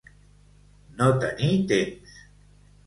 [1.03, 2.21] No tenir temps.